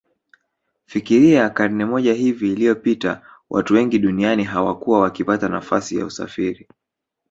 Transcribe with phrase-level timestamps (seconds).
[0.85, 6.67] Fikiria karne moja hivi iliyopita watu wengi duniani hawakuwa wakipata nafasi ya kusafiri